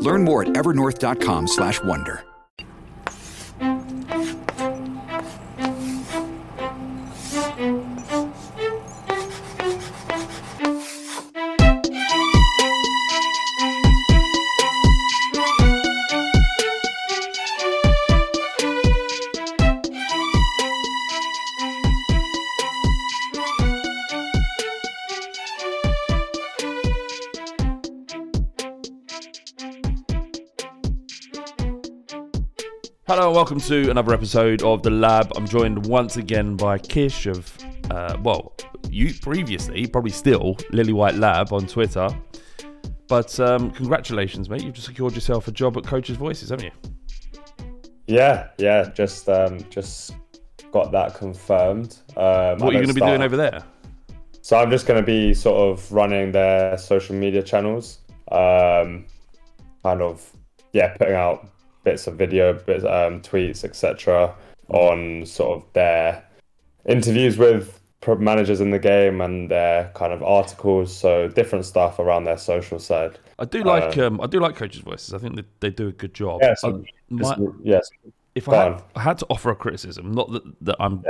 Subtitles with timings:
[0.00, 2.27] Learn more at evernorth.com/wonder.
[33.38, 35.30] welcome to another episode of The Lab.
[35.36, 37.56] I'm joined once again by Kish of,
[37.88, 38.52] uh, well,
[38.90, 42.08] you previously, probably still, Lily White Lab on Twitter.
[43.06, 44.64] But um, congratulations, mate.
[44.64, 46.90] You've just secured yourself a job at Coach's Voices, haven't you?
[48.08, 50.16] Yeah, yeah, just um, just
[50.72, 51.96] got that confirmed.
[52.16, 53.62] Um, What are you going to be doing over there?
[54.42, 58.00] So I'm just going to be sort of running their social media channels,
[58.32, 59.06] um,
[59.84, 60.28] kind of
[60.72, 61.48] yeah, putting out
[61.88, 64.34] bits of video, bits um, tweets, etc.
[64.68, 66.22] on sort of their
[66.86, 67.80] interviews with
[68.18, 70.94] managers in the game and their kind of articles.
[70.94, 73.18] So different stuff around their social side.
[73.38, 75.14] I do like um, I do like Coach's Voices.
[75.14, 76.40] I think they, they do a good job.
[76.42, 77.88] Yeah, so Uh, my- yes,
[78.34, 78.82] if I had.
[78.94, 81.04] I had to offer a criticism, not that, that I'm,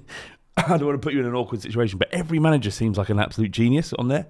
[0.56, 3.10] I don't want to put you in an awkward situation, but every manager seems like
[3.10, 4.26] an absolute genius on there.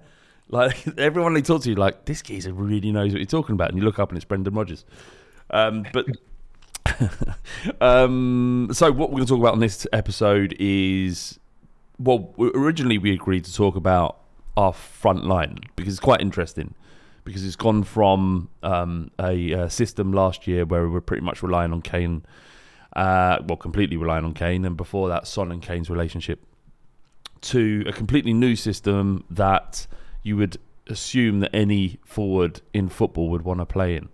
[0.49, 3.69] Like everyone they talk to, you like this geezer really knows what you're talking about,
[3.69, 4.85] and you look up and it's Brendan Rodgers.
[5.51, 6.07] Um, but
[7.81, 11.39] um, so what we're going to talk about on this episode is
[11.99, 14.17] well, originally we agreed to talk about
[14.57, 16.73] our front line because it's quite interesting
[17.23, 21.43] because it's gone from um, a, uh system last year where we were pretty much
[21.43, 22.25] relying on Kane,
[22.95, 26.43] uh, well, completely relying on Kane, and before that, Son and Kane's relationship,
[27.41, 29.85] to a completely new system that
[30.23, 30.57] you would
[30.87, 34.09] assume that any forward in football would want to play in.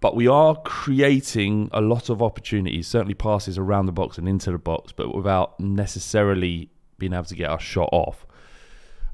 [0.00, 4.52] But we are creating a lot of opportunities, certainly passes around the box and into
[4.52, 8.24] the box, but without necessarily being able to get our shot off.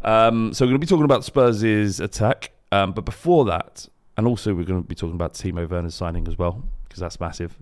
[0.03, 2.53] Um, so we're going to be talking about Spurs' attack.
[2.71, 6.28] Um, but before that, and also we're going to be talking about Timo Werner's signing
[6.28, 7.56] as well, because that's massive.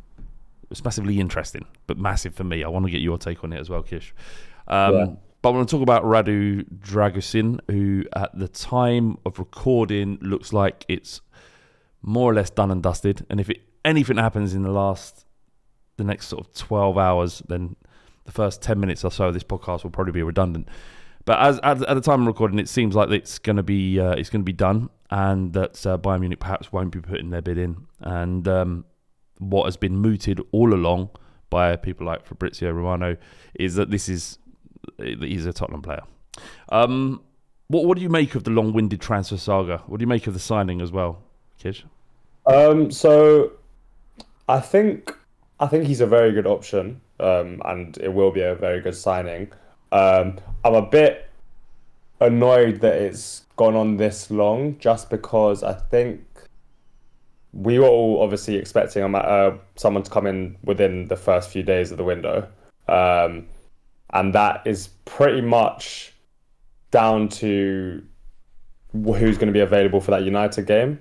[0.71, 2.65] It's massively interesting, but massive for me.
[2.65, 4.15] I want to get your take on it as well, Kish.
[4.67, 5.07] Um, Yeah.
[5.43, 10.53] But I want to talk about Radu Dragusin, who at the time of recording looks
[10.53, 11.21] like it's
[12.03, 13.25] more or less done and dusted.
[13.31, 15.25] And if it, anything happens in the last,
[15.97, 17.77] the next sort of 12 hours, then
[18.25, 20.69] the first 10 minutes or so of this podcast will probably be redundant.
[21.25, 24.01] But as at, at the time of recording, it seems like it's going to be
[24.01, 27.31] uh, it's going to be done, and that uh, Bayern Munich perhaps won't be putting
[27.31, 27.87] their bid in.
[28.01, 28.85] And um,
[29.39, 31.11] what has been mooted all along
[31.49, 33.17] by people like Fabrizio Romano
[33.55, 34.39] is that this is
[34.99, 36.03] he's a Tottenham player.
[36.71, 37.23] Um,
[37.69, 39.79] what what do you make of the long-winded transfer saga?
[39.87, 41.23] What do you make of the signing as well,
[42.47, 43.53] Um, so
[44.49, 45.17] I think
[45.61, 48.97] I think he's a very good option, um, and it will be a very good
[48.97, 49.53] signing.
[49.93, 51.29] Um, I'm a bit
[52.21, 56.25] annoyed that it's gone on this long, just because I think
[57.53, 61.63] we were all obviously expecting a uh, someone to come in within the first few
[61.63, 62.49] days of the window,
[62.89, 63.47] um,
[64.11, 66.13] and that is pretty much
[66.91, 68.03] down to
[68.93, 71.01] who's going to be available for that United game.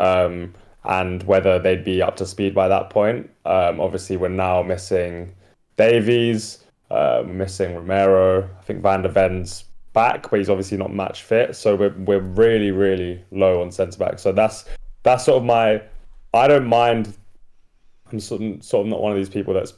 [0.00, 0.54] Um,
[0.84, 3.28] and whether they'd be up to speed by that point.
[3.44, 5.34] Um, obviously, we're now missing
[5.76, 8.48] Davies, uh, missing Romero.
[8.58, 11.54] I think Van der Ven's back, but he's obviously not match fit.
[11.56, 14.18] So we're we're really really low on centre back.
[14.18, 14.64] So that's
[15.02, 15.82] that's sort of my.
[16.32, 17.14] I don't mind.
[18.12, 19.74] I'm sort of, sort of not one of these people that's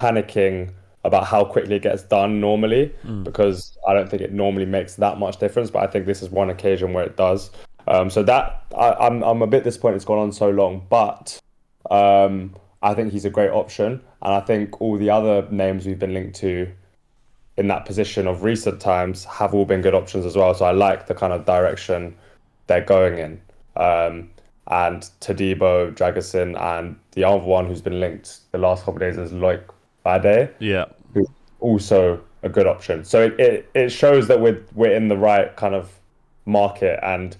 [0.00, 0.70] panicking
[1.04, 3.24] about how quickly it gets done normally Mm.
[3.24, 5.70] because I don't think it normally makes that much difference.
[5.70, 7.50] But I think this is one occasion where it does.
[7.86, 11.38] Um, so that I, I'm I'm a bit disappointed it's gone on so long, but
[11.90, 15.98] um, I think he's a great option, and I think all the other names we've
[15.98, 16.70] been linked to
[17.56, 20.52] in that position of recent times have all been good options as well.
[20.54, 22.16] So I like the kind of direction
[22.66, 23.40] they're going in.
[23.76, 24.30] Um,
[24.68, 29.18] and Todibo, Dragusin, and the other one who's been linked the last couple of days
[29.18, 29.62] is Loic
[30.04, 30.86] Bade, Yeah.
[31.12, 31.28] who's
[31.60, 33.04] also a good option.
[33.04, 35.92] So it, it, it shows that we're we're in the right kind of
[36.46, 37.36] market and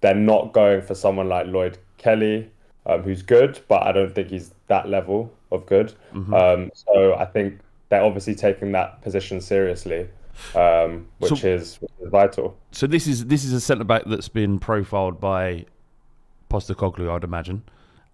[0.00, 2.50] they're not going for someone like Lloyd Kelly,
[2.86, 5.92] um, who's good, but I don't think he's that level of good.
[6.14, 10.08] Um, so I think they're obviously taking that position seriously,
[10.54, 12.56] um, which, So- is, which is vital.
[12.72, 15.64] So this is this is a centre back that's been profiled by
[16.50, 17.62] Postecoglou, I'd imagine,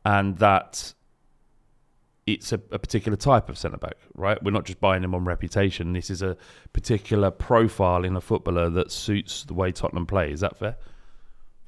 [0.04, 0.94] and that
[2.26, 4.40] it's a, a particular type of centre back, right?
[4.42, 5.92] We're not just buying him on reputation.
[5.92, 6.36] This is a
[6.72, 10.30] particular profile in a footballer that suits the way Tottenham play.
[10.30, 10.76] Is that fair?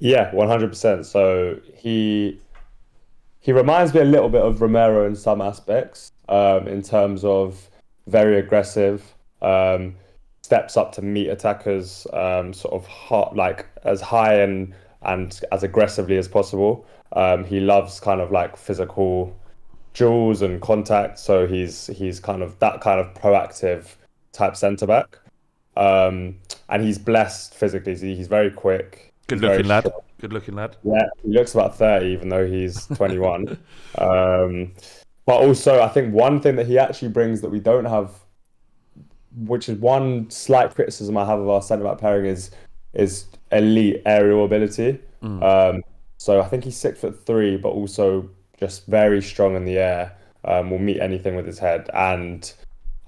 [0.05, 1.07] Yeah, one hundred percent.
[1.07, 2.39] So he
[3.41, 7.71] he reminds me a little bit of Romero in some aspects, um, in terms of
[8.07, 9.95] very aggressive, um,
[10.43, 15.63] steps up to meet attackers, um, sort of hot, like as high and and as
[15.63, 16.85] aggressively as possible.
[17.13, 19.35] Um, he loves kind of like physical
[19.95, 23.95] duels and contact, so he's he's kind of that kind of proactive
[24.33, 25.19] type centre back.
[25.79, 26.37] Um,
[26.69, 27.95] and he's blessed physically.
[27.95, 29.14] He's very quick.
[29.27, 29.85] Good looking lad.
[29.85, 30.01] strong.
[30.21, 30.77] Good looking lad.
[30.83, 33.59] Yeah, he looks about 30, even though he's 21.
[33.99, 34.73] um,
[35.27, 38.13] but also, I think one thing that he actually brings that we don't have,
[39.37, 42.51] which is one slight criticism I have of our centre back pairing, is
[42.93, 45.01] is elite aerial ability.
[45.43, 45.83] Um,
[46.19, 48.29] so I think he's six foot three, but also
[48.59, 50.17] just very strong in the air.
[50.45, 52.53] Um, will meet anything with his head, and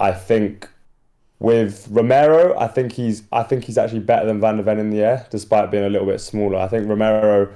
[0.01, 0.71] I think
[1.39, 4.91] with Romero, I think he's I think he's actually better than Van der Ven in
[4.91, 6.59] the air, despite being a little bit smaller.
[6.59, 7.53] I think Romero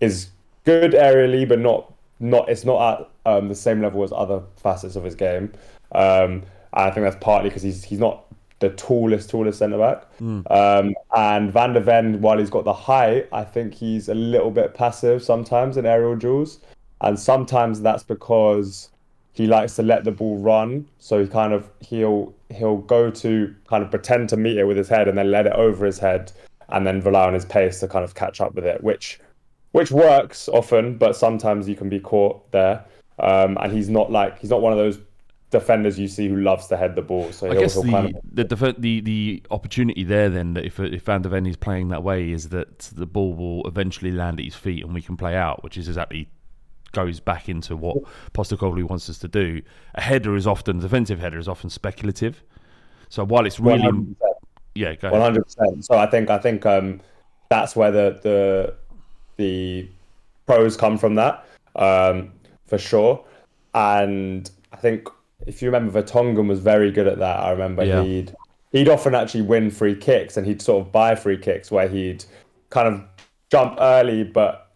[0.00, 0.28] is
[0.64, 4.96] good aerially, but not not it's not at um, the same level as other facets
[4.96, 5.52] of his game.
[5.92, 6.42] Um,
[6.72, 8.24] I think that's partly because he's he's not
[8.58, 10.06] the tallest tallest centre back.
[10.50, 14.50] Um, and Van der Ven, while he's got the height, I think he's a little
[14.50, 16.58] bit passive sometimes in aerial duels,
[17.00, 18.89] and sometimes that's because
[19.32, 20.86] he likes to let the ball run.
[20.98, 24.76] So he kind of he'll he'll go to kind of pretend to meet it with
[24.76, 26.32] his head and then let it over his head
[26.68, 29.20] and then rely on his pace to kind of catch up with it, which
[29.72, 32.84] which works often, but sometimes you can be caught there.
[33.20, 34.98] Um, and he's not like he's not one of those
[35.50, 37.30] defenders you see who loves to head the ball.
[37.32, 40.54] So I he'll, guess he'll the, kind of the defe- the the opportunity there then
[40.54, 43.66] that if if Van der Ven is playing that way is that the ball will
[43.66, 46.28] eventually land at his feet and we can play out, which is exactly
[46.92, 47.96] goes back into what
[48.34, 49.62] Postecoglou wants us to do.
[49.94, 52.42] A header is often defensive header is often speculative.
[53.08, 54.14] So while it's really 100%.
[54.74, 55.84] yeah, One hundred percent.
[55.84, 57.00] So I think I think um,
[57.48, 58.74] that's where the the
[59.36, 59.88] the
[60.46, 61.44] pros come from that
[61.76, 62.32] um,
[62.66, 63.24] for sure.
[63.74, 65.08] And I think
[65.46, 67.40] if you remember, Vertonghen was very good at that.
[67.40, 68.02] I remember Yeah.
[68.02, 68.34] he'd
[68.72, 72.24] he'd often actually win free kicks, and he'd sort of buy free kicks where he'd
[72.70, 73.02] kind of
[73.50, 74.69] jump early, but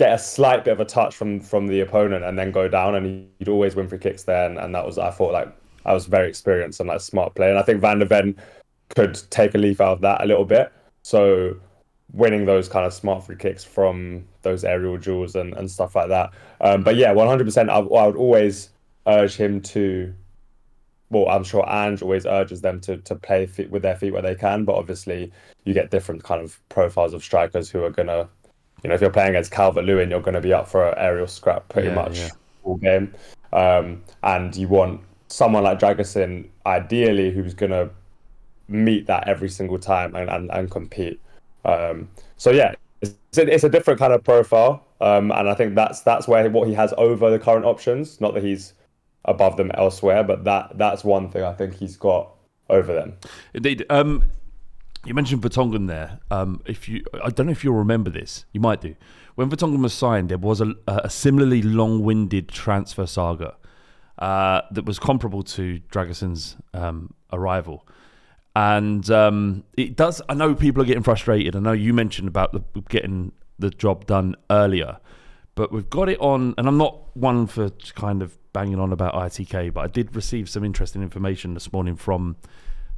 [0.00, 2.94] get a slight bit of a touch from from the opponent, and then go down,
[2.94, 4.46] and he'd always win free kicks there.
[4.46, 5.54] And, that was I thought like
[5.84, 8.34] I was very experienced and like smart play, and I think Van der Ven
[8.88, 10.72] could take a leaf out of that a little bit.
[11.02, 11.56] So
[12.12, 16.08] winning those kind of smart free kicks from those aerial duels and, and stuff like
[16.08, 16.30] that.
[16.60, 17.68] Um, but yeah, 100%.
[17.68, 18.70] I, I would always
[19.06, 20.12] urge him to.
[21.10, 24.34] Well, I'm sure Ange always urges them to to play with their feet where they
[24.34, 25.30] can, but obviously
[25.64, 28.28] you get different kind of profiles of strikers who are gonna,
[28.82, 31.26] you know, if you're playing against Calvert Lewin, you're gonna be up for an aerial
[31.26, 32.28] scrap pretty Yeah, much yeah.
[32.64, 33.14] all game,
[33.52, 37.90] um, and you want someone like Dragusin ideally who's gonna
[38.68, 41.20] meet that every single time and, and, and compete.
[41.64, 46.00] Um, so yeah, it's, it's a different kind of profile, um, and I think that's
[46.00, 48.20] that's where what he has over the current options.
[48.20, 48.74] Not that he's
[49.24, 52.30] above them elsewhere, but that that's one thing I think he's got
[52.68, 53.14] over them.
[53.54, 53.84] Indeed.
[53.90, 54.22] Um,
[55.04, 56.20] you mentioned Vertonghen there.
[56.30, 58.44] Um, if you, I don't know if you'll remember this.
[58.52, 58.94] You might do.
[59.34, 63.56] When Vertonghen was signed, there was a, a similarly long-winded transfer saga
[64.18, 67.86] uh, that was comparable to Dragusin's um, arrival.
[68.54, 70.20] And um, it does.
[70.28, 71.56] I know people are getting frustrated.
[71.56, 74.98] I know you mentioned about the, getting the job done earlier,
[75.54, 79.14] but we've got it on, and I'm not one for kind of banging on about
[79.14, 82.36] ITK, but I did receive some interesting information this morning from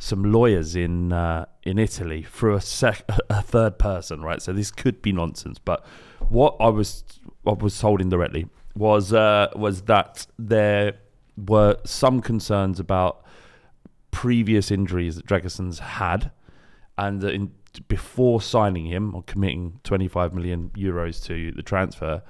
[0.03, 4.43] some lawyers in uh, in Italy through a sec- a third person, right?
[4.43, 5.85] So this could be nonsense, but
[6.29, 7.05] what I was
[7.47, 10.95] I was told indirectly was uh, was that there
[11.37, 13.25] were some concerns about
[14.11, 16.33] previous injuries that Dragusin's had,
[16.99, 17.53] and in,
[17.87, 22.23] before signing him or committing 25 million euros to the transfer,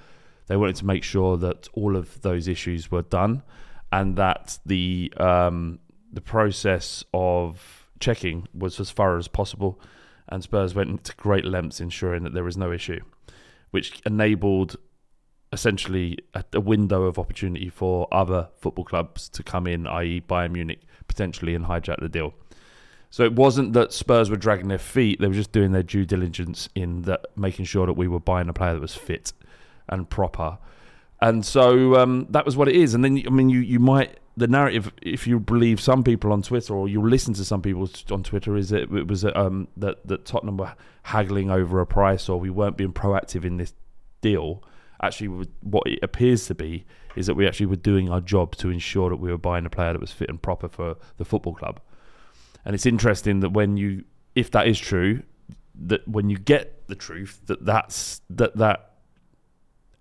[0.47, 3.43] they wanted to make sure that all of those issues were done,
[3.91, 5.79] and that the um,
[6.13, 9.81] the process of checking was as thorough as possible.
[10.29, 13.01] And Spurs went to great lengths ensuring that there was no issue,
[13.71, 14.77] which enabled
[15.53, 20.53] essentially a, a, window of opportunity for other football clubs to come in, i.e., Bayern
[20.53, 22.33] Munich, potentially and hijack the deal.
[23.11, 26.07] So it wasn't that Spurs were dragging their feet; they were just doing their due
[26.07, 29.35] diligence in that, making sure that we were buying a player that was fit
[29.89, 30.59] and proper.
[31.23, 32.93] And so um, that was what it is.
[32.93, 36.43] And then, I mean, you you might the narrative, if you believe some people on
[36.43, 40.07] Twitter or you listen to some people on Twitter, is that it was um, that
[40.07, 40.75] that Tottenham were
[41.05, 43.73] haggling over a price or we weren't being proactive in this
[44.21, 44.63] deal
[45.03, 46.85] actually what it appears to be
[47.17, 49.71] is that we actually were doing our job to ensure that we were buying a
[49.71, 51.81] player that was fit and proper for the football club.
[52.65, 55.23] And it's interesting that when you, if that is true,
[55.75, 58.92] that when you get the truth, that that's that that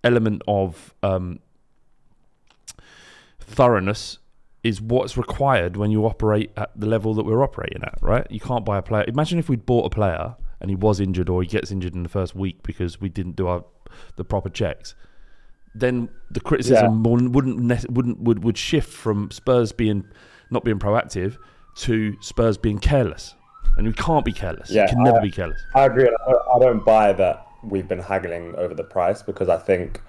[0.04, 1.40] element of um,
[3.40, 4.18] thoroughness
[4.62, 8.26] is what's required when you operate at the level that we're operating at, right?
[8.30, 9.04] You can't buy a player.
[9.08, 12.02] Imagine if we'd bought a player and he was injured or he gets injured in
[12.02, 13.64] the first week because we didn't do our
[14.16, 14.94] the proper checks,
[15.74, 17.10] then the criticism yeah.
[17.10, 20.04] wouldn't wouldn't would would shift from Spurs being
[20.50, 21.36] not being proactive
[21.74, 23.34] to Spurs being careless,
[23.76, 24.70] and we can't be careless.
[24.70, 25.60] Yeah, can never I, be careless.
[25.74, 26.08] I agree.
[26.08, 30.00] I don't buy that we've been haggling over the price because I think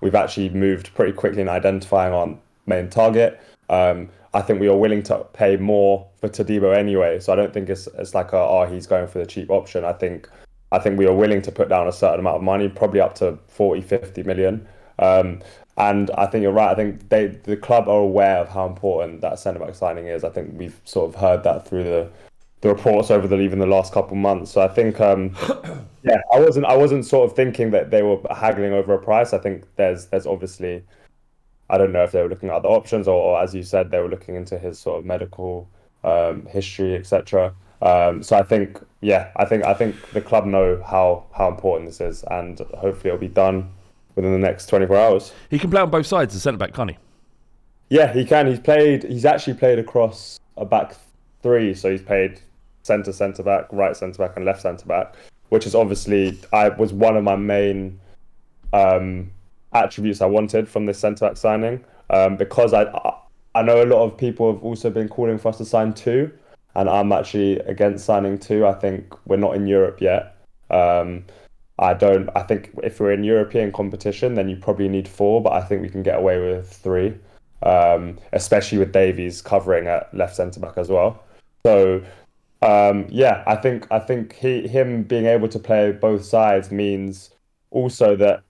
[0.00, 2.36] we've actually moved pretty quickly in identifying our
[2.66, 3.40] main target.
[3.68, 7.52] Um, I think we are willing to pay more for Todibo anyway, so I don't
[7.52, 9.84] think it's it's like a, oh he's going for the cheap option.
[9.84, 10.28] I think
[10.70, 13.14] I think we are willing to put down a certain amount of money, probably up
[13.16, 14.68] to 40, 50 million.
[14.98, 15.40] Um,
[15.78, 16.70] and I think you're right.
[16.70, 20.24] I think they the club are aware of how important that centre back signing is.
[20.24, 22.10] I think we've sort of heard that through the
[22.60, 24.50] the reports over the even the last couple of months.
[24.50, 25.34] So I think um,
[26.02, 29.32] yeah, I wasn't I wasn't sort of thinking that they were haggling over a price.
[29.32, 30.82] I think there's there's obviously
[31.70, 33.90] I don't know if they were looking at other options or, or as you said
[33.90, 35.68] they were looking into his sort of medical
[36.04, 37.54] um, history, etc.
[37.80, 41.88] Um, so I think, yeah, I think I think the club know how how important
[41.88, 43.70] this is, and hopefully it'll be done
[44.14, 45.32] within the next 24 hours.
[45.48, 46.98] He can play on both sides, the centre back, can't he?
[47.90, 48.48] Yeah, he can.
[48.48, 49.04] He's played.
[49.04, 50.96] He's actually played across a back
[51.42, 52.40] three, so he's played
[52.82, 55.14] centre centre back, right centre back, and left centre back,
[55.48, 58.00] which is obviously I was one of my main
[58.72, 59.30] um,
[59.72, 62.84] attributes I wanted from this centre back signing um, because I
[63.54, 66.30] I know a lot of people have also been calling for us to sign two
[66.78, 68.64] and I'm actually against signing two.
[68.64, 70.36] I think we're not in Europe yet.
[70.70, 71.24] Um,
[71.78, 72.28] I don't.
[72.36, 75.82] I think if we're in European competition, then you probably need four, but I think
[75.82, 77.14] we can get away with three,
[77.62, 81.22] um, especially with Davies covering at left centre back as well.
[81.66, 82.02] So
[82.62, 87.30] um, yeah, I think I think he him being able to play both sides means
[87.70, 88.42] also that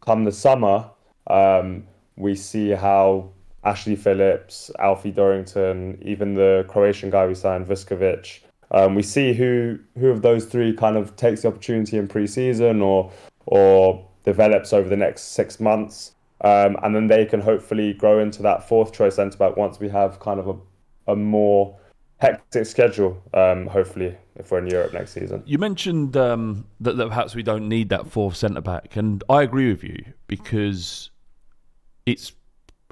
[0.00, 0.90] come the summer
[1.28, 1.86] um,
[2.16, 3.30] we see how
[3.64, 8.40] Ashley Phillips, Alfie Dorrington, even the Croatian guy we signed, Vuskovic.
[8.70, 12.82] Um, we see who who of those three kind of takes the opportunity in pre-season
[12.82, 13.10] or
[13.46, 16.12] or develops over the next six months,
[16.42, 19.88] um, and then they can hopefully grow into that fourth choice centre back once we
[19.88, 21.78] have kind of a, a more
[22.18, 23.22] hectic schedule.
[23.32, 25.42] Um, hopefully, if we're in Europe next season.
[25.46, 29.42] You mentioned um, that, that perhaps we don't need that fourth centre back, and I
[29.42, 31.10] agree with you because
[32.06, 32.32] it's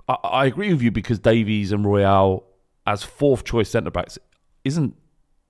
[0.08, 2.44] I, I agree with you because Davies and Royal
[2.86, 4.18] as fourth choice centre backs
[4.64, 4.94] isn't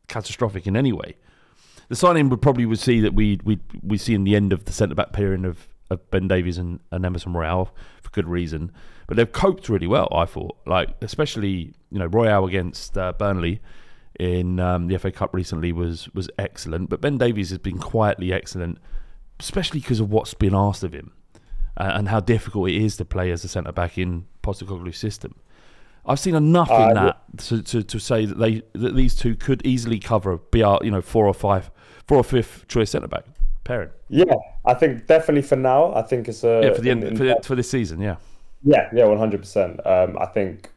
[0.09, 1.17] catastrophic in any way.
[1.89, 4.65] The signing would probably would see that we we we see in the end of
[4.65, 8.73] the centre back pairing of, of Ben Davies and, and Emerson Royal for good reason.
[9.07, 10.57] But they've coped really well, I thought.
[10.67, 13.61] Like especially you know Royal against uh, Burnley
[14.19, 16.91] in um, the FA Cup recently was was excellent.
[16.91, 18.79] But Ben Davies has been quietly excellent,
[19.39, 21.13] especially because of what's been asked of him
[21.77, 25.37] uh, and how difficult it is to play as a centre back in Postecoglou's system.
[26.09, 27.41] I've seen enough uh, in that yeah.
[27.49, 31.03] to, to, to say that they that these two could easily cover BR, you know,
[31.03, 31.71] four or five,
[32.07, 33.25] four or fifth choice centre back
[33.67, 33.91] pairing.
[34.09, 35.93] Yeah, I think definitely for now.
[35.95, 38.01] I think it's a yeah for the end, in, for, the, for this season.
[38.01, 38.17] Yeah,
[38.63, 39.85] yeah, yeah, one hundred percent.
[39.87, 40.71] Um, I think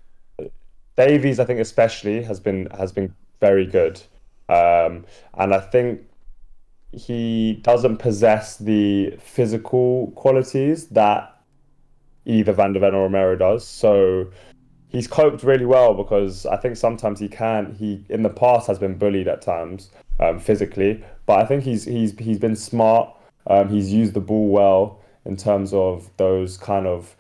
[0.98, 4.01] Davies, I think especially has been has been very good,
[4.50, 5.05] um,
[5.38, 6.01] and I think
[6.91, 11.36] he doesn't possess the physical qualities that
[12.25, 13.65] either Van der Ven or Romero does.
[13.65, 14.31] So
[14.88, 17.75] he's coped really well because I think sometimes he can.
[17.75, 21.86] He in the past has been bullied at times um, physically, but I think he's
[21.86, 23.16] he's he's been smart.
[23.48, 27.16] Um, he's used the ball well in terms of those kind of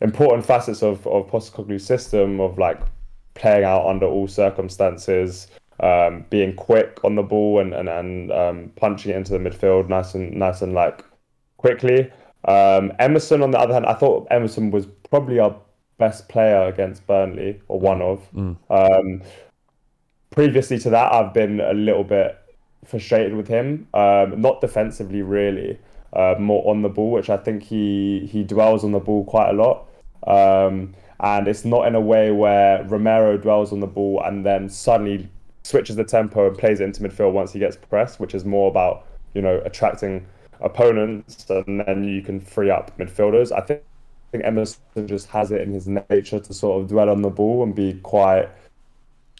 [0.00, 2.80] important facets of of Postecoglou's system of like
[3.34, 5.48] playing out under all circumstances,
[5.80, 9.88] um, being quick on the ball and and, and um, punching it into the midfield
[9.88, 11.04] nice and nice and like
[11.56, 12.10] quickly.
[12.44, 15.54] Um, Emerson, on the other hand, I thought Emerson was probably our
[15.98, 18.28] best player against Burnley, or one of.
[18.32, 18.56] Mm.
[20.32, 22.38] Previously to that, I've been a little bit
[22.86, 23.86] frustrated with him.
[23.92, 25.78] Um, not defensively, really,
[26.14, 29.50] uh, more on the ball, which I think he he dwells on the ball quite
[29.50, 29.86] a lot.
[30.26, 34.68] Um, and it's not in a way where Romero dwells on the ball and then
[34.68, 35.28] suddenly
[35.64, 38.70] switches the tempo and plays it into midfield once he gets pressed, which is more
[38.70, 40.26] about you know attracting
[40.60, 43.52] opponents and then you can free up midfielders.
[43.52, 47.10] I think I think Emerson just has it in his nature to sort of dwell
[47.10, 48.48] on the ball and be quite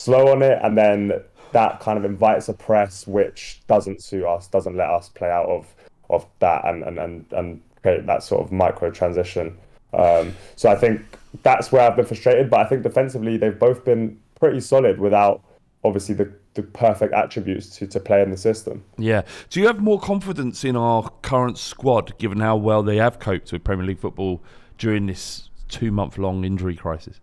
[0.02, 1.12] slow on it, and then
[1.52, 5.46] that kind of invites a press which doesn't suit us, doesn't let us play out
[5.46, 5.74] of
[6.10, 9.56] of that and and and, and create that sort of micro transition.
[9.92, 11.02] Um, so I think
[11.42, 15.42] that's where I've been frustrated, but I think defensively they've both been pretty solid without
[15.84, 18.84] obviously the the perfect attributes to, to play in the system.
[18.98, 19.22] Yeah.
[19.48, 23.52] Do you have more confidence in our current squad, given how well they have coped
[23.52, 24.42] with Premier League football
[24.76, 27.20] during this two month long injury crisis?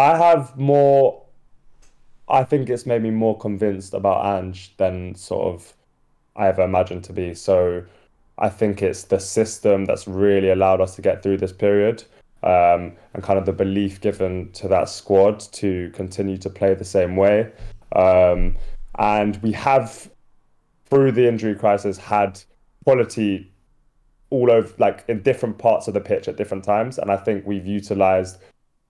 [0.00, 1.22] I have more.
[2.28, 5.74] I think it's made me more convinced about Ange than sort of
[6.36, 7.34] I ever imagined to be.
[7.34, 7.84] So
[8.38, 12.04] I think it's the system that's really allowed us to get through this period
[12.42, 16.84] um, and kind of the belief given to that squad to continue to play the
[16.84, 17.52] same way.
[17.94, 18.56] Um,
[18.98, 20.10] and we have,
[20.86, 22.40] through the injury crisis, had
[22.84, 23.52] quality
[24.30, 26.98] all over, like in different parts of the pitch at different times.
[26.98, 28.38] And I think we've utilized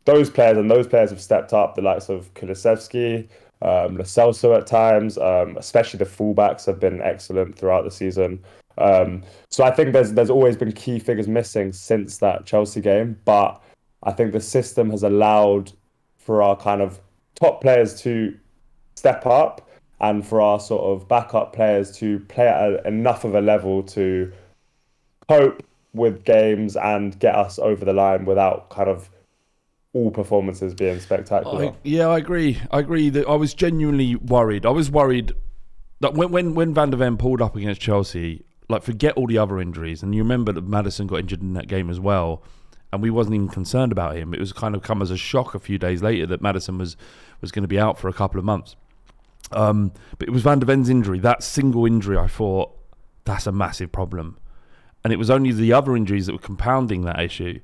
[0.04, 1.74] those players, and those players have stepped up.
[1.74, 3.28] The likes of Kulusevski,
[3.62, 8.42] um, at times, um, especially the fullbacks have been excellent throughout the season.
[8.78, 13.18] Um, so I think there's there's always been key figures missing since that Chelsea game,
[13.24, 13.60] but
[14.02, 15.72] I think the system has allowed
[16.16, 17.00] for our kind of
[17.34, 18.34] top players to
[18.94, 19.68] step up
[20.00, 23.82] and for our sort of backup players to play at a, enough of a level
[23.82, 24.32] to
[25.28, 29.10] cope with games and get us over the line without kind of
[29.92, 31.66] all performances being spectacular.
[31.66, 32.60] I, yeah, I agree.
[32.70, 34.64] I agree that I was genuinely worried.
[34.64, 35.32] I was worried
[36.00, 39.38] that when when when Van der Ven pulled up against Chelsea, like forget all the
[39.38, 42.42] other injuries, and you remember that Maddison got injured in that game as well,
[42.92, 44.32] and we wasn't even concerned about him.
[44.32, 46.96] It was kind of come as a shock a few days later that Maddison was
[47.40, 48.76] was going to be out for a couple of months.
[49.52, 52.16] Um, but it was Van der Ven's injury, that single injury.
[52.16, 52.70] I thought
[53.24, 54.38] that's a massive problem,
[55.02, 57.58] and it was only the other injuries that were compounding that issue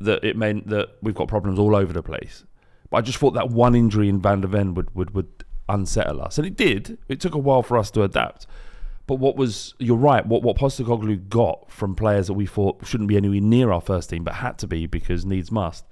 [0.00, 2.44] that it meant that we've got problems all over the place.
[2.90, 6.22] But I just thought that one injury in Van der Ven would, would, would unsettle
[6.22, 6.38] us.
[6.38, 6.98] And it did.
[7.08, 8.46] It took a while for us to adapt.
[9.06, 13.08] But what was, you're right, what, what Postecoglou got from players that we thought shouldn't
[13.08, 15.84] be anywhere near our first team, but had to be because needs must,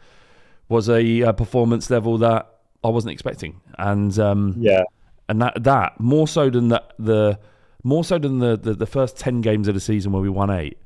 [0.69, 2.49] was a, a performance level that
[2.83, 3.61] I wasn't expecting.
[3.79, 4.83] And um, yeah.
[5.29, 7.39] And that, that more so than the, the
[7.85, 10.51] more so than the, the, the first 10 games of the season where we won
[10.51, 10.79] eight,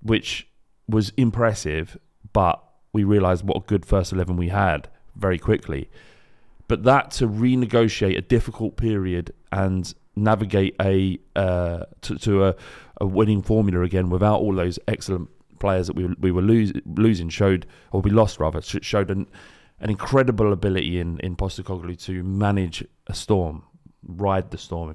[0.00, 0.48] which
[0.88, 1.98] was impressive
[2.32, 5.90] but we realised what a good first 11 we had very quickly.
[6.68, 12.54] But that to renegotiate a difficult period and navigate a uh, to, to a,
[13.00, 17.28] a, winning formula again without all those excellent players that we we were lose, losing
[17.28, 19.26] showed or we lost rather showed an
[19.80, 23.64] an incredible ability in in Postecoglou to manage a storm,
[24.06, 24.94] ride the storm.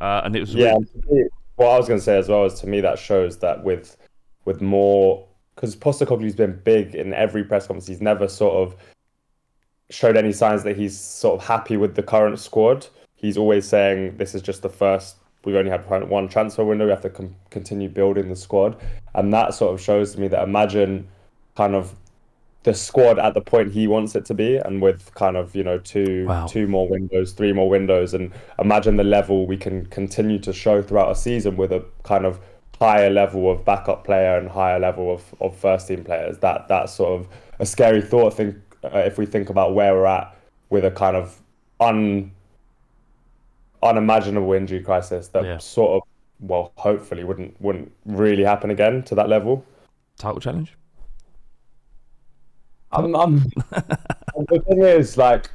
[0.00, 0.76] Uh, and it was yeah.
[1.08, 1.28] Really...
[1.56, 3.96] What I was going to say as well is to me that shows that with
[4.44, 7.88] with more because Postecoglou's been big in every press conference.
[7.88, 8.76] He's never sort of
[9.90, 12.86] showed any signs that he's sort of happy with the current squad.
[13.16, 15.16] He's always saying this is just the first.
[15.44, 16.84] We've only had one transfer window.
[16.84, 18.76] We have to com- continue building the squad,
[19.14, 21.08] and that sort of shows to me that imagine
[21.56, 21.94] kind of
[22.68, 25.64] the squad at the point he wants it to be, and with kind of you
[25.64, 26.46] know two Wow.
[26.46, 30.82] two more windows, three more windows, and imagine the level we can continue to show
[30.82, 32.40] throughout a season with a kind of
[32.78, 36.38] higher level of backup player and higher level of, of first team players.
[36.38, 37.28] That that's sort of
[37.58, 38.34] a scary thought.
[38.34, 40.36] Think uh, if we think about where we're at
[40.68, 41.40] with a kind of
[41.80, 42.30] un
[43.82, 45.58] unimaginable injury crisis that Yeah.
[45.58, 46.02] sort of
[46.40, 49.64] well hopefully wouldn't wouldn't really happen again to that level.
[50.18, 50.76] Title challenge.
[52.92, 53.38] I'm, I'm
[54.48, 55.50] the thing is like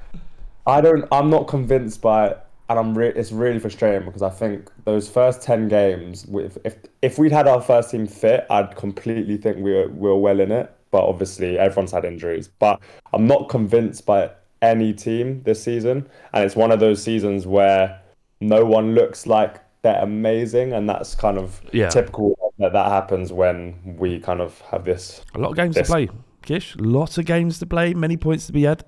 [0.68, 4.30] I don't I'm not convinced by it and I'm re- it's really frustrating because I
[4.30, 8.76] think those first 10 games with if if we'd had our first team fit I'd
[8.76, 12.80] completely think we were, we were well in it but obviously everyone's had injuries but
[13.14, 18.00] I'm not convinced by any team this season and it's one of those seasons where
[18.42, 21.90] no one looks like they're amazing and that's kind of Yeah.
[21.90, 25.88] typical that that happens when we kind of have this A lot of games This-
[25.88, 26.10] to play,
[26.44, 26.76] Kish.
[26.78, 27.94] Lots of games to play.
[27.94, 28.84] Many points to be had.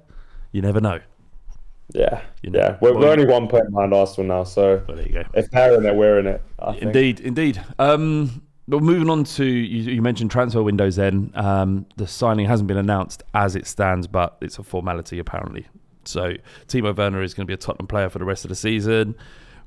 [0.51, 0.99] You never know.
[1.93, 2.77] Yeah, You know, yeah.
[2.81, 5.23] We're, well, we're only one point behind Arsenal now, so Well, there you go.
[5.35, 6.41] if they're in it, we're in it.
[6.79, 7.61] Indeed, indeed.
[7.77, 10.95] Um, but moving on to you, you mentioned transfer windows.
[10.95, 15.67] Then um, the signing hasn't been announced as it stands, but it's a formality apparently.
[16.05, 16.33] So
[16.67, 19.15] Timo Werner is going to be a Tottenham player for the rest of the season,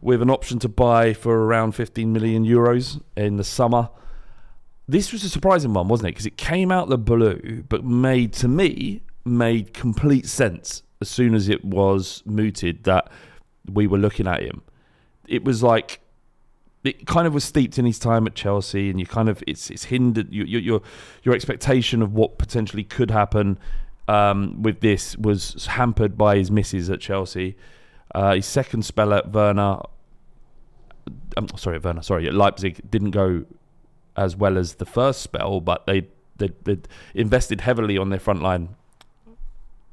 [0.00, 3.90] with an option to buy for around 15 million euros in the summer.
[4.88, 6.12] This was a surprising one, wasn't it?
[6.12, 11.34] Because it came out the blue, but made to me made complete sense as soon
[11.34, 13.10] as it was mooted that
[13.70, 14.62] we were looking at him.
[15.26, 16.00] It was like
[16.84, 19.70] it kind of was steeped in his time at Chelsea, and you kind of it's
[19.70, 20.80] it's hindered your your
[21.22, 23.58] your, expectation of what potentially could happen
[24.06, 27.56] um, with this was hampered by his misses at Chelsea.
[28.14, 29.80] Uh, his second spell at Werner,
[31.36, 33.44] I'm sorry, at Werner, sorry, at Leipzig didn't go
[34.18, 36.78] as well as the first spell, but they they they
[37.14, 38.70] invested heavily on their front line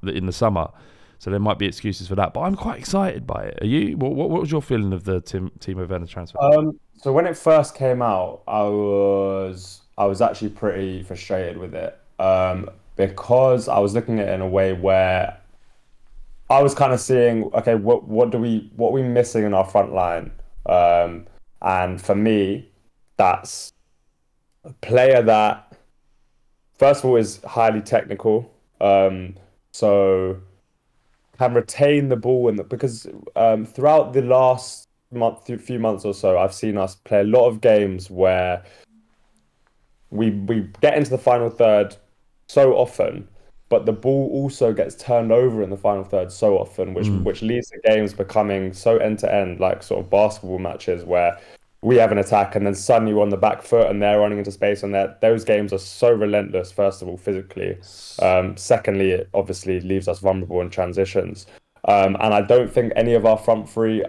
[0.03, 0.69] in the summer.
[1.17, 3.59] So there might be excuses for that, but I'm quite excited by it.
[3.61, 3.97] Are you?
[3.97, 6.41] What, what was your feeling of the Tim, Timo Werner transfer?
[6.43, 11.73] Um, so when it first came out, I was I was actually pretty frustrated with
[11.73, 15.37] it um, because I was looking at it in a way where
[16.49, 19.53] I was kind of seeing, okay, what what do we what are we missing in
[19.53, 20.31] our front line?
[20.65, 21.27] Um,
[21.61, 22.69] and for me,
[23.17, 23.71] that's
[24.65, 25.75] a player that
[26.77, 28.51] first of all is highly technical.
[28.81, 29.35] Um,
[29.71, 30.37] so
[31.37, 36.37] can retain the ball and because um, throughout the last month, few months or so,
[36.37, 38.63] I've seen us play a lot of games where
[40.11, 41.95] we we get into the final third
[42.47, 43.27] so often,
[43.69, 47.41] but the ball also gets turned over in the final third so often, which which
[47.41, 51.39] leads to games becoming so end to end, like sort of basketball matches where
[51.85, 54.39] we have an attack and then suddenly we're on the back foot and they're running
[54.39, 56.71] into space and that those games are so relentless.
[56.71, 57.77] First of all, physically.
[58.19, 61.45] Um, secondly, it obviously leaves us vulnerable in transitions.
[61.87, 64.03] Um, and I don't think any of our front three,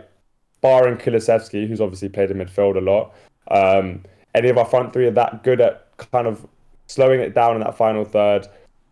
[0.63, 3.15] barring Kulusevski, who's obviously played in midfield a lot,
[3.51, 4.03] um,
[4.35, 6.47] any of our front three are that good at kind of
[6.87, 8.49] slowing it down in that final third,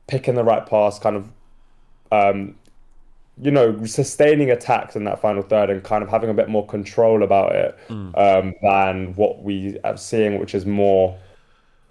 [0.08, 1.30] picking the right pass, kind of,
[2.12, 2.54] um,
[3.40, 6.66] you know, sustaining attacks in that final third and kind of having a bit more
[6.66, 11.18] control about it um, than what we are seeing, which is more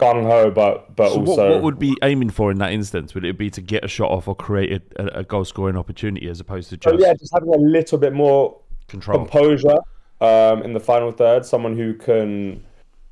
[0.00, 3.14] gung ho, but but So also what, what would be aiming for in that instance?
[3.14, 6.28] Would it be to get a shot off or create a, a goal scoring opportunity
[6.28, 9.18] as opposed to So, just yeah, just having a little bit more control?
[9.18, 9.78] composure
[10.20, 11.44] um, in the final third.
[11.44, 12.64] Someone who can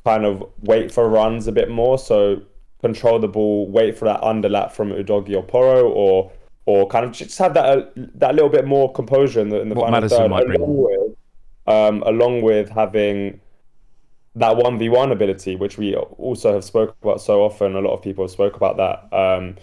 [0.04, 2.42] kind of wait for runs a bit more, so
[2.80, 6.32] control the ball, wait for that underlap from Udogie or Porro, or
[6.66, 9.68] or kind of just have that uh, that little bit more composure in the in
[9.68, 10.60] the What final Maddison third, might bring.
[10.60, 11.16] along with
[11.66, 13.40] um, along with having
[14.36, 17.76] that one v one ability, which we also have spoke about so often.
[17.76, 19.16] A lot of people have spoke about that.
[19.16, 19.56] Um,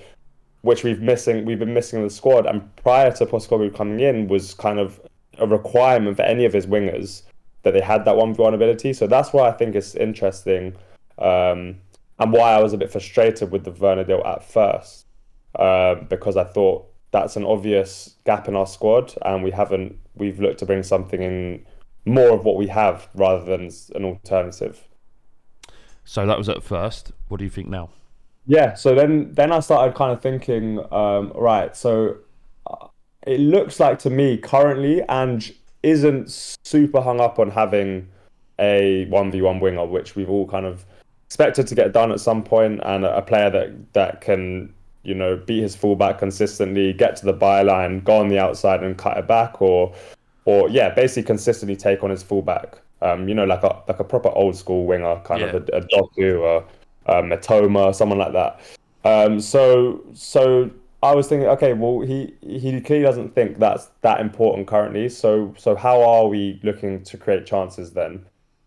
[0.61, 4.27] which we've missing we've been missing in the squad and prior to Postecoglou coming in
[4.27, 4.99] was kind of
[5.37, 7.23] a requirement for any of his wingers
[7.63, 10.75] that they had that one v one ability so that's why I think it's interesting
[11.17, 11.77] um,
[12.19, 15.05] and why I was a bit frustrated with the Werner deal at first
[15.55, 20.39] uh, because I thought that's an obvious gap in our squad and we haven't we've
[20.39, 21.65] looked to bring something in
[22.05, 24.87] more of what we have rather than an alternative
[26.03, 27.11] So that was at first.
[27.27, 27.89] What do you think now?
[28.45, 32.17] Yeah, so then then I started kind of thinking, um, right, so
[32.65, 32.87] uh,
[33.27, 38.09] it looks like to me currently Ange isn't super hung up on having
[38.59, 40.85] a 1v1 winger, which we've all kind of
[41.27, 45.37] expected to get done at some point, and a player that that can you know
[45.37, 49.27] beat his fullback consistently, get to the byline, go on the outside and cut it
[49.27, 49.93] back, or
[50.45, 52.79] or yeah, basically consistently take on his fullback.
[53.01, 55.81] Um, you know, like a like a proper old school winger, kind of a, a
[55.81, 56.65] Doku or
[57.05, 58.59] um, a Toma, someone like that.
[59.05, 60.69] Um, so so
[61.01, 65.07] I was thinking, okay, well, he he clearly doesn't think that's that important currently.
[65.07, 68.25] So so how are we looking to create chances then?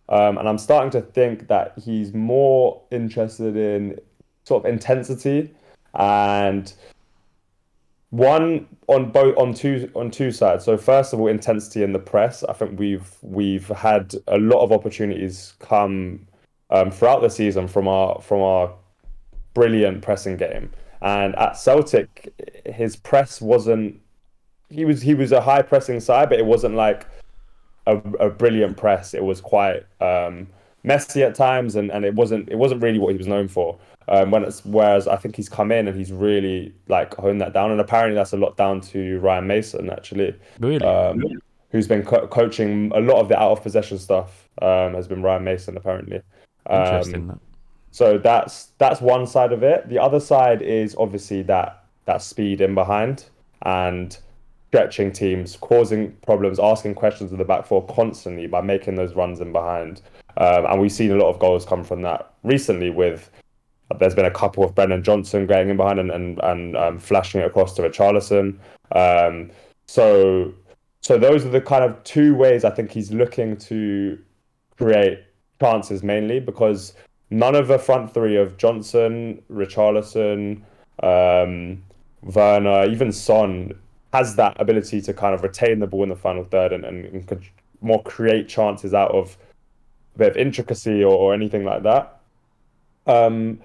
[0.08, 3.98] Um, and I'm starting to think that he's more interested in
[4.44, 5.54] sort of intensity
[5.94, 6.72] and
[8.10, 10.64] one on both on two on two sides.
[10.64, 12.44] So first of all, intensity in the press.
[12.44, 16.26] I think we've we've had a lot of opportunities come
[16.70, 18.72] um, throughout the season from our from our
[19.54, 20.70] brilliant pressing game.
[21.00, 22.32] And at Celtic,
[22.66, 24.00] his press wasn't.
[24.68, 27.06] He was he was a high pressing side, but it wasn't like
[27.86, 29.14] a, a brilliant press.
[29.14, 30.48] It was quite um,
[30.84, 33.78] messy at times, and, and it wasn't it wasn't really what he was known for.
[34.08, 37.52] Um, when it's, whereas I think he's come in and he's really like honed that
[37.52, 40.34] down, and apparently that's a lot down to Ryan Mason actually.
[40.58, 40.84] Really.
[40.84, 41.22] Um,
[41.70, 44.48] who's been co- coaching a lot of the out of possession stuff?
[44.60, 46.20] Um, has been Ryan Mason apparently.
[46.70, 47.30] Interesting.
[47.30, 47.40] Um,
[47.90, 49.88] so that's that's one side of it.
[49.88, 53.26] The other side is obviously that that speed in behind
[53.62, 54.18] and
[54.68, 59.40] stretching teams, causing problems, asking questions in the back four constantly by making those runs
[59.40, 60.00] in behind.
[60.38, 62.88] Um, and we've seen a lot of goals come from that recently.
[62.88, 63.30] With
[63.98, 67.40] there's been a couple of Brennan Johnson getting in behind and and, and um, flashing
[67.40, 68.58] it across to Richarlison.
[68.92, 69.50] Um,
[69.86, 70.52] so
[71.00, 74.18] so those are the kind of two ways I think he's looking to
[74.76, 75.24] create
[75.60, 76.94] chances mainly because
[77.30, 80.62] none of the front three of Johnson, Richarlison,
[81.02, 81.82] um,
[82.22, 83.74] Werner, even Son
[84.12, 87.04] has that ability to kind of retain the ball in the final third and, and,
[87.06, 87.42] and
[87.80, 89.36] more create chances out of
[90.14, 92.20] a bit of intricacy or, or anything like that.
[93.06, 93.58] Um,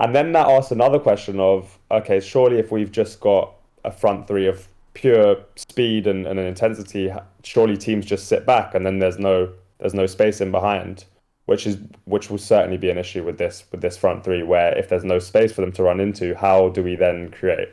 [0.00, 4.26] and then that asks another question of okay, surely if we've just got a front
[4.26, 7.12] three of pure speed and, and an intensity,
[7.44, 11.04] surely teams just sit back and then there's no there's no space in behind
[11.50, 14.44] which is which will certainly be an issue with this with this front three.
[14.44, 17.68] Where if there's no space for them to run into, how do we then create?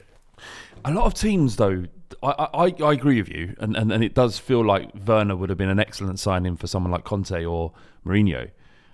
[0.83, 1.85] A lot of teams, though,
[2.23, 5.49] I, I, I agree with you, and, and, and it does feel like Werner would
[5.49, 7.71] have been an excellent signing for someone like Conte or
[8.03, 8.49] Mourinho.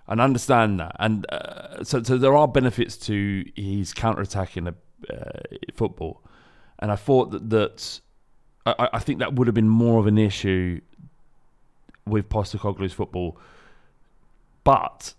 [0.05, 4.73] And understand that, and uh, so so there are benefits to his counter attacking uh,
[5.73, 6.21] football,
[6.79, 8.01] and I thought that that
[8.65, 10.81] I, I think that would have been more of an issue
[12.05, 13.39] with Postecoglou's football
[14.63, 15.13] but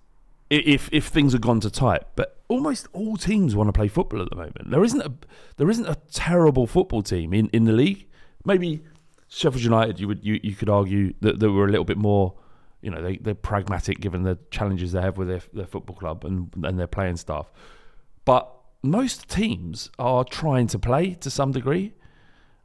[0.51, 4.23] if if things have gone to type, but almost all teams want to play football
[4.23, 4.71] at the moment.
[4.71, 5.13] There isn't a
[5.57, 8.07] there isn't a terrible football team in, in the league.
[8.45, 8.83] Maybe
[9.29, 12.35] Sheffield United, you would you, you could argue that they were a little bit more,
[12.85, 16.25] you know, they they're pragmatic given the challenges they have with their their football club
[16.25, 17.51] and and their playing staff.
[18.25, 18.51] But
[18.83, 21.95] most teams are trying to play to some degree.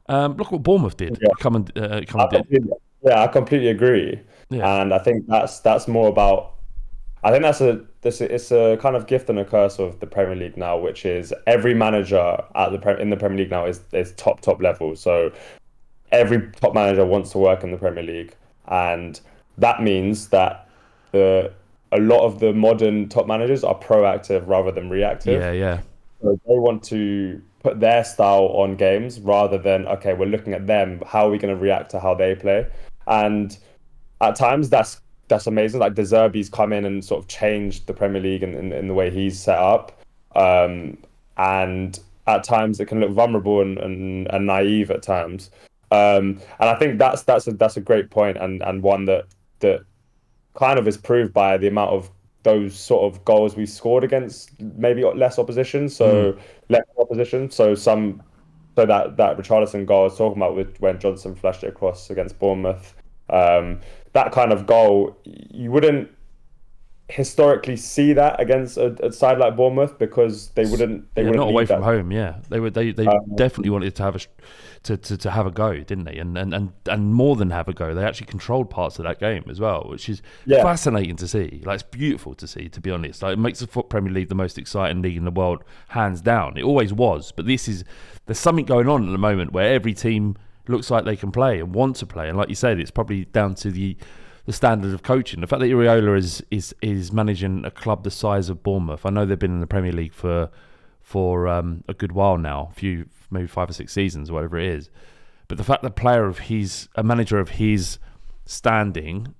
[0.08, 1.18] Um, look what Bournemouth did.
[1.20, 1.28] Yeah.
[1.38, 2.68] Come and uh, come and did.
[3.02, 4.20] Yeah, I completely agree.
[4.50, 4.82] Yeah.
[4.82, 6.54] And I think that's that's more about
[7.22, 10.06] I think that's a this it's a kind of gift and a curse of the
[10.06, 13.80] Premier League now, which is every manager at the in the Premier League now is
[13.92, 14.96] is top top level.
[14.96, 15.32] So
[16.12, 18.34] every top manager wants to work in the Premier League,
[18.68, 19.20] and
[19.60, 20.68] that means that
[21.12, 21.52] the
[21.92, 25.40] a lot of the modern top managers are proactive rather than reactive.
[25.40, 25.80] Yeah, yeah.
[26.22, 30.66] So they want to put their style on games rather than okay, we're looking at
[30.66, 31.02] them.
[31.06, 32.66] How are we going to react to how they play?
[33.06, 33.56] And
[34.20, 35.80] at times that's that's amazing.
[35.80, 38.88] Like De Zerbi's come in and sort of changed the Premier League in, in, in
[38.88, 40.00] the way he's set up.
[40.36, 40.98] Um,
[41.36, 45.50] and at times it can look vulnerable and, and, and naive at times.
[45.90, 49.26] Um, and I think that's that's a that's a great point and, and one that
[49.60, 49.80] that
[50.54, 52.10] kind of is proved by the amount of
[52.42, 56.40] those sort of goals we scored against maybe less opposition, so mm.
[56.68, 57.50] less opposition.
[57.50, 58.22] So some
[58.76, 62.10] so that that Richarlison goal I was talking about with when Johnson flashed it across
[62.10, 62.94] against Bournemouth.
[63.28, 63.80] Um,
[64.12, 66.10] that kind of goal, you wouldn't
[67.10, 71.12] historically see that against a, a side like Bournemouth because they wouldn't.
[71.14, 71.74] They yeah, wouldn't not away that.
[71.74, 72.12] from home.
[72.12, 72.74] Yeah, they would.
[72.74, 74.20] They they um, definitely wanted to have a
[74.84, 76.16] to, to, to have a go, didn't they?
[76.16, 79.18] And, and and and more than have a go, they actually controlled parts of that
[79.18, 80.62] game as well, which is yeah.
[80.62, 81.62] fascinating to see.
[81.64, 83.22] Like it's beautiful to see, to be honest.
[83.22, 86.56] Like it makes the Premier League the most exciting league in the world, hands down.
[86.56, 87.84] It always was, but this is
[88.26, 90.36] there's something going on at the moment where every team
[90.68, 92.28] looks like they can play and want to play.
[92.28, 93.96] And like you said, it's probably down to the
[94.50, 95.40] the standard of coaching.
[95.40, 99.06] The fact that Iraola is is is managing a club the size of Bournemouth.
[99.06, 100.50] I know they've been in the Premier League for
[101.00, 104.66] for um, a good while now, a few maybe five or six seasons, whatever it
[104.66, 104.90] is.
[105.46, 107.98] But the fact that player of his, a manager of his
[108.44, 109.34] standing,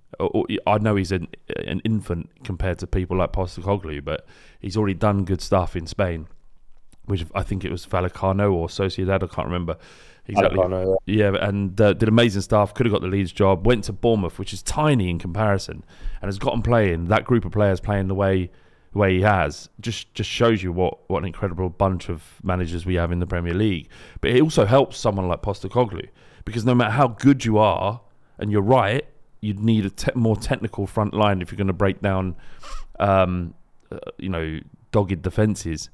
[0.65, 4.25] I know he's an an infant compared to people like Postecoglou, but
[4.61, 6.29] he's already done good stuff in Spain,
[7.07, 9.25] which I think it was Vallecano or Sociedad.
[9.25, 9.77] I can't remember
[10.31, 10.59] exactly.
[10.59, 12.75] Vallecano, yeah, and uh, did amazing stuff.
[12.75, 13.67] Could have got the Leeds job.
[13.67, 15.85] Went to Bournemouth, which is tiny in comparison,
[16.21, 17.09] and has gotten playing.
[17.09, 18.51] That group of players playing the way
[18.93, 22.85] the way he has just just shows you what what an incredible bunch of managers
[22.85, 23.89] we have in the Premier League.
[24.21, 26.09] But it also helps someone like Postecoglou
[26.45, 28.01] because no matter how good you are,
[28.39, 29.07] and you're right,
[29.41, 32.35] you'd need a te- more technical front line if you're going to break down,
[32.99, 33.55] um,
[33.93, 34.59] uh, you know,
[34.91, 35.91] dogged defences.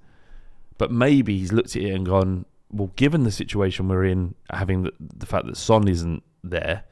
[0.78, 4.82] But maybe he's looked at it and gone, well, given the situation we're in, having
[4.82, 6.84] the, the fact that Son isn't there,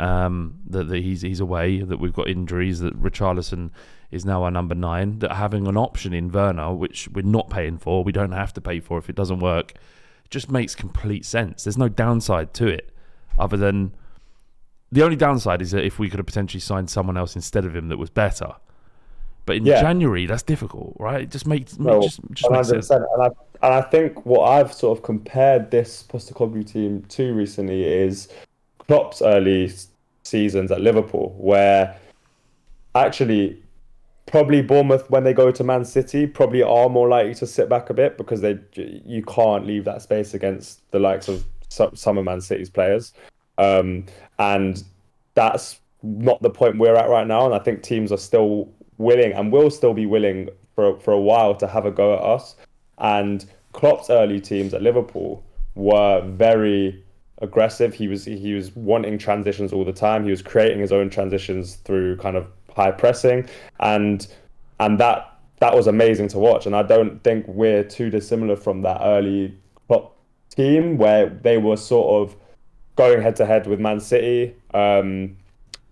[0.00, 3.70] um, that, that he's he's away, that we've got injuries, that Richarlison
[4.10, 7.78] is now our number nine, that having an option in Werner, which we're not paying
[7.78, 9.74] for, we don't have to pay for if it doesn't work,
[10.30, 11.64] just makes complete sense.
[11.64, 12.90] There's no downside to it,
[13.38, 13.94] other than
[14.90, 17.74] the only downside is that if we could have potentially signed someone else instead of
[17.74, 18.54] him that was better.
[19.46, 19.80] But in Yeah.
[19.80, 21.22] January, that's difficult, right?
[21.22, 22.90] It just makes No, just, just makes sense.
[22.90, 23.28] And I,
[23.62, 28.28] and I think what I've sort of compared this Postecoglou team to recently is
[28.78, 29.72] Klopp's early
[30.24, 31.96] seasons at Liverpool, where
[32.94, 33.62] actually
[34.26, 37.90] probably Bournemouth when they go to Man City probably are more likely to sit back
[37.90, 42.24] a bit because they you can't leave that space against the likes of some, of
[42.24, 43.14] Man City's players,
[43.58, 44.04] um,
[44.38, 44.82] and
[45.34, 47.46] that's not the point we're at right now.
[47.46, 51.20] And I think teams are still willing and will still be willing for for a
[51.20, 52.56] while to have a go at us.
[52.98, 57.02] And Klopp's early teams at Liverpool were very
[57.40, 57.92] aggressive.
[57.94, 60.24] He was he was wanting transitions all the time.
[60.24, 63.48] He was creating his own transitions through kind of high pressing,
[63.80, 64.26] and
[64.80, 66.66] and that that was amazing to watch.
[66.66, 69.56] And I don't think we're too dissimilar from that early
[69.88, 70.16] Klopp
[70.50, 72.36] team where they were sort of
[72.96, 75.36] going head to head with Man City um,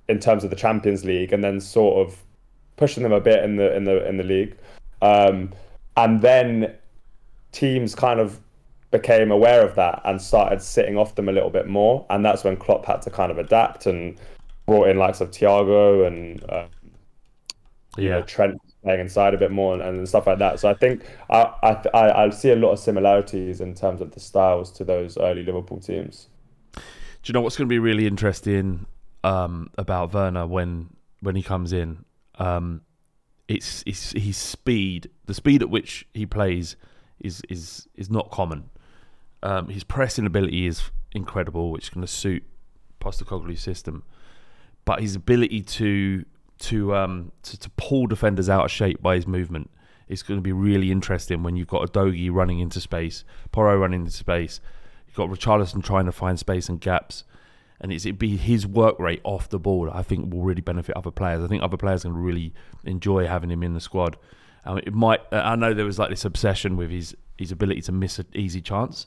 [0.08, 2.22] in terms of the Champions League, and then sort of
[2.76, 4.56] pushing them a bit in the in the in the league,
[5.02, 5.50] um,
[5.96, 6.74] and then
[7.52, 8.40] teams kind of
[8.90, 12.44] became aware of that and started sitting off them a little bit more, and that's
[12.44, 14.16] when Klopp had to kind of adapt and
[14.66, 16.66] brought in likes of Thiago and uh,
[17.96, 20.58] you know Trent playing inside a bit more and, and stuff like that.
[20.60, 24.12] So I think I, I I I see a lot of similarities in terms of
[24.12, 26.28] the styles to those early Liverpool teams.
[26.74, 26.80] Do
[27.26, 28.86] you know what's going to be really interesting
[29.24, 32.04] um, about Werner when when he comes in?
[32.36, 32.82] Um,
[33.46, 35.10] it's, it's his speed.
[35.26, 36.76] The speed at which he plays
[37.20, 38.70] is is is not common.
[39.42, 42.44] Um, his pressing ability is incredible, which is going to suit
[43.00, 44.02] Postecoglou's system.
[44.84, 46.24] But his ability to
[46.60, 49.70] to um to, to pull defenders out of shape by his movement
[50.08, 54.00] is going to be really interesting when you've got Udogie running into space, Porro running
[54.00, 54.60] into space,
[55.06, 57.24] you've got Richarlison trying to find space and gaps,
[57.80, 59.88] and it's it be his work rate off the ball.
[59.90, 61.44] I think will really benefit other players.
[61.44, 62.52] I think other players can really
[62.84, 64.16] enjoy having him in the squad.
[64.64, 65.20] Um, it might.
[65.32, 68.60] I know there was like this obsession with his his ability to miss an easy
[68.60, 69.06] chance.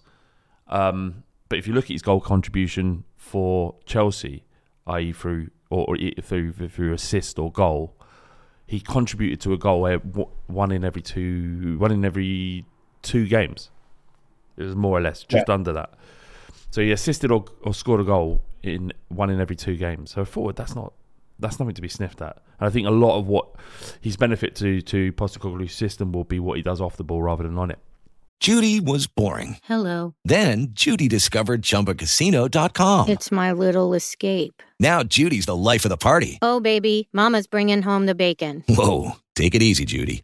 [0.68, 4.44] Um, but if you look at his goal contribution for Chelsea,
[4.88, 5.13] i.e.
[5.13, 7.96] through or, or through through assist or goal,
[8.66, 12.66] he contributed to a goal where one in every two one in every
[13.02, 13.70] two games.
[14.58, 15.94] It was more or less just under that.
[16.70, 20.12] So he assisted or, or scored a goal in one in every two games.
[20.12, 20.94] So forward, that's not
[21.44, 22.38] that's nothing to be sniffed at.
[22.60, 23.48] And I think a lot of what
[24.02, 27.44] his benefit to to Postecoglou's system will be what he does off the ball rather
[27.44, 27.78] than on it.
[28.40, 29.58] Judy was boring.
[29.64, 30.16] Hello.
[30.26, 33.08] Then Judy discovered ChumbaCasino.com.
[33.08, 34.62] It's my little escape.
[34.82, 36.40] Now Judy's the life of the party.
[36.42, 38.66] Oh, baby, Mama's bringing home the bacon.
[38.68, 40.24] Whoa, take it easy, Judy.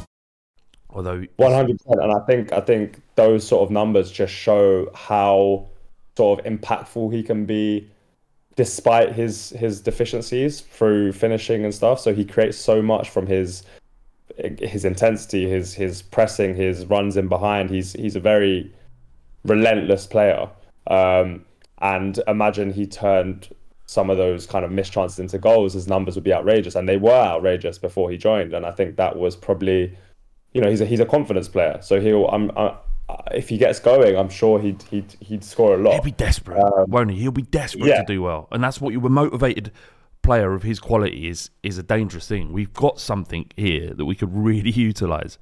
[0.93, 4.89] Although One hundred percent, and I think I think those sort of numbers just show
[4.93, 5.67] how
[6.17, 7.89] sort of impactful he can be,
[8.55, 11.99] despite his his deficiencies through finishing and stuff.
[11.99, 13.63] So he creates so much from his
[14.59, 17.69] his intensity, his his pressing, his runs in behind.
[17.69, 18.71] He's he's a very
[19.45, 20.49] relentless player,
[20.87, 21.45] um,
[21.79, 23.49] and imagine he turned
[23.85, 26.87] some of those kind of missed chances into goals, his numbers would be outrageous, and
[26.87, 28.53] they were outrageous before he joined.
[28.53, 29.97] And I think that was probably,
[30.53, 32.27] you know, he's a he's a confidence player, so he'll.
[32.27, 32.77] I'm, I,
[33.33, 35.93] if he gets going, I'm sure he'd he'd he'd score a lot.
[35.93, 37.17] He'll be desperate, um, won't he?
[37.17, 38.01] He'll be desperate yeah.
[38.01, 39.71] to do well, and that's what you were motivated
[40.21, 42.51] player of his quality is is a dangerous thing.
[42.51, 45.37] We've got something here that we could really utilize.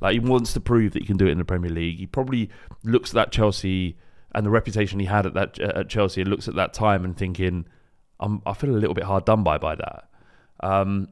[0.00, 1.98] Like he wants to prove that he can do it in the Premier League.
[1.98, 2.50] He probably
[2.84, 3.96] looks at that Chelsea
[4.32, 7.16] and the reputation he had at that at Chelsea and looks at that time and
[7.16, 7.66] thinking,
[8.20, 10.08] I'm, I feel a little bit hard done by by that.
[10.60, 11.08] Um,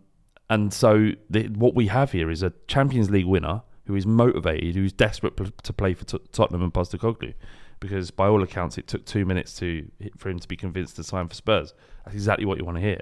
[0.48, 4.74] and so the, what we have here is a Champions League winner who is motivated,
[4.74, 7.34] who's desperate to play for t- Tottenham and Postecoglou,
[7.80, 11.04] because by all accounts it took two minutes to for him to be convinced to
[11.04, 11.74] sign for Spurs.
[12.04, 13.00] That's exactly what you want to hear.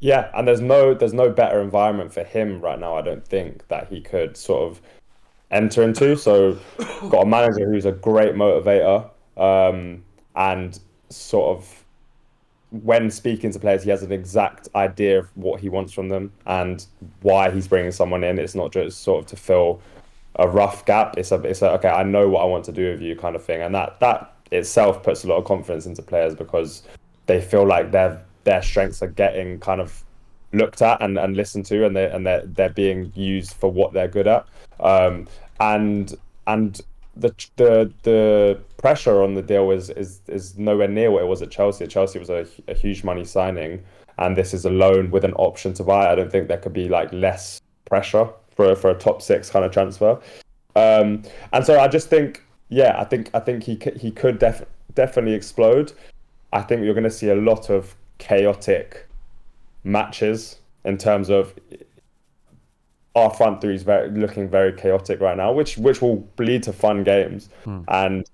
[0.00, 2.96] Yeah, and there's no there's no better environment for him right now.
[2.96, 4.82] I don't think that he could sort of
[5.50, 6.16] enter into.
[6.16, 6.58] So,
[7.08, 10.04] got a manager who's a great motivator, um,
[10.36, 10.78] and
[11.08, 11.83] sort of
[12.82, 16.32] when speaking to players, he has an exact idea of what he wants from them
[16.46, 16.84] and
[17.22, 18.38] why he's bringing someone in.
[18.38, 19.80] It's not just sort of to fill
[20.36, 21.16] a rough gap.
[21.16, 23.36] It's a, it's a okay, I know what I want to do with you kind
[23.36, 26.82] of thing, and that that itself puts a lot of confidence into players because
[27.26, 30.04] they feel like their their strengths are getting kind of
[30.52, 33.92] looked at and, and listened to, and they and they're they're being used for what
[33.92, 34.46] they're good at.
[34.80, 35.28] Um,
[35.60, 36.12] and
[36.48, 36.80] and
[37.16, 41.40] the the the pressure on the deal is is is nowhere near what it was
[41.40, 41.86] at Chelsea.
[41.86, 43.82] Chelsea was a, a huge money signing,
[44.18, 46.12] and this is a loan with an option to buy.
[46.12, 49.64] I don't think there could be like less pressure for for a top six kind
[49.64, 50.20] of transfer.
[50.76, 51.22] Um,
[51.54, 55.32] and so I just think, yeah, I think I think he he could def- definitely
[55.32, 55.94] explode.
[56.52, 59.08] I think you're going to see a lot of chaotic
[59.82, 61.54] matches in terms of
[63.14, 66.72] our front three is very looking very chaotic right now, which which will lead to
[66.74, 67.80] fun games hmm.
[67.88, 68.28] and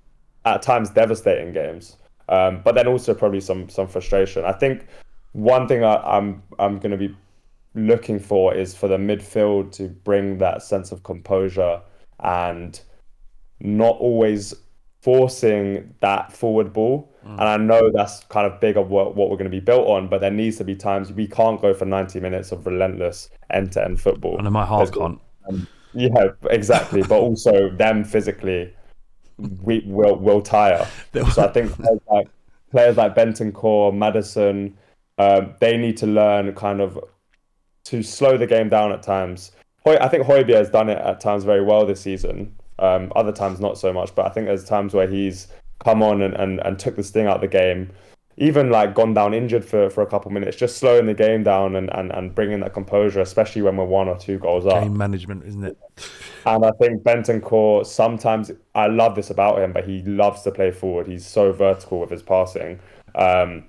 [0.44, 1.96] at times devastating games.
[2.28, 4.44] Um, but then also probably some some frustration.
[4.44, 4.86] I think
[5.32, 7.14] one thing I, I'm I'm going to be
[7.74, 11.80] looking for is for the midfield to bring that sense of composure
[12.20, 12.80] and
[13.60, 14.54] not always
[15.02, 17.12] forcing that forward ball.
[17.24, 17.32] Mm.
[17.32, 19.86] And I know that's kind of big of what, what we're going to be built
[19.88, 23.30] on, but there needs to be times we can't go for 90 minutes of relentless
[23.50, 24.38] end to end football.
[24.38, 25.20] And my heart can't.
[25.48, 27.02] Um, yeah, exactly.
[27.02, 28.74] but also them physically,
[29.62, 30.86] we will will tire.
[31.32, 32.28] so I think players like,
[32.70, 33.14] players like
[33.92, 34.76] Maddison,
[35.18, 36.98] um, they need to learn kind of
[37.84, 39.52] to slow the game down at times.
[40.00, 42.54] I think Højbjerg has done it at times very well this season.
[42.78, 45.48] Um, other times not so much, but I think there's times where he's
[45.84, 47.90] come on and, and, and took the sting out of the game.
[48.40, 51.76] Even like gone down injured for, for a couple minutes, just slowing the game down
[51.76, 54.82] and, and, and bringing that composure, especially when we're one or two goals game up.
[54.82, 55.78] Game management, isn't it?
[56.46, 60.70] And I think Bentancur, sometimes I love this about him, but he loves to play
[60.70, 61.06] forward.
[61.06, 62.80] He's so vertical with his passing.
[63.14, 63.64] Um,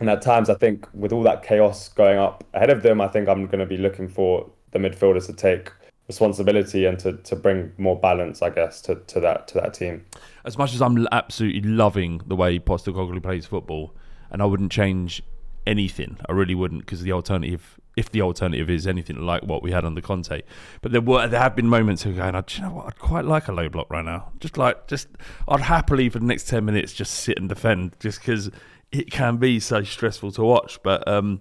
[0.00, 3.08] and at times, I think with all that chaos going up ahead of them, I
[3.08, 5.72] think I'm going to be looking for the midfielders to take
[6.08, 10.04] responsibility and to, to bring more balance, I guess, to, to that to that team.
[10.44, 13.94] As much as I'm absolutely loving the way Postecoglou plays football,
[14.30, 15.22] and I wouldn't change
[15.66, 19.70] anything, I really wouldn't, because the alternative, if the alternative is anything like what we
[19.70, 20.40] had under Conte,
[20.80, 22.86] but there were there have been moments of going, you know what?
[22.86, 24.32] I'd quite like a low block right now.
[24.40, 25.08] Just like just,
[25.46, 28.50] I'd happily for the next ten minutes just sit and defend, just because
[28.90, 30.82] it can be so stressful to watch.
[30.82, 31.40] But um,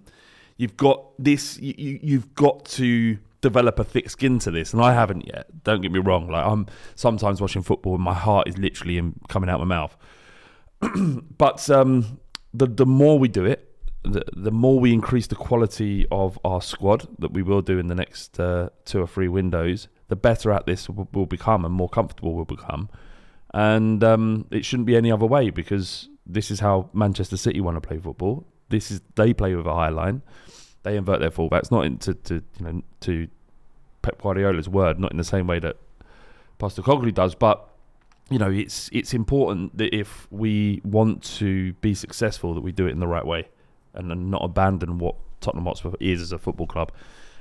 [0.57, 4.93] you've got this, you, you've got to develop a thick skin to this, and I
[4.93, 5.63] haven't yet.
[5.63, 6.29] Don't get me wrong.
[6.29, 9.95] Like I'm sometimes watching football, and my heart is literally in, coming out my mouth.
[11.37, 12.19] but um,
[12.53, 13.71] the the more we do it,
[14.03, 17.87] the the more we increase the quality of our squad that we will do in
[17.87, 21.73] the next uh, two or three windows, the better at this we'll, we'll become, and
[21.73, 22.89] more comfortable we'll become.
[23.53, 27.81] And um, it shouldn't be any other way because this is how Manchester City want
[27.81, 28.45] to play football.
[28.69, 30.21] This is they play with a high line
[30.87, 33.27] they invert their fullbacks, not into to you know to
[34.01, 35.77] Pep Guardiola's word, not in the same way that
[36.59, 37.69] Postecoglou does, but
[38.29, 42.87] you know it's it's important that if we want to be successful, that we do
[42.87, 43.47] it in the right way
[43.93, 46.91] and, not abandon what Tottenham Hotspur is as a football club,